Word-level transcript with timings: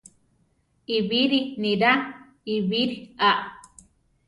Ibiri 0.97 1.39
niraa 1.61 2.01
ibiri 2.55 2.97
á. 3.29 3.31